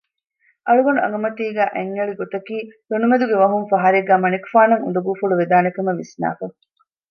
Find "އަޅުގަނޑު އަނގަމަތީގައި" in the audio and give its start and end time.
0.67-1.71